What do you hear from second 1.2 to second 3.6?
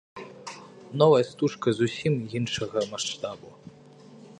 стужка зусім іншага маштабу.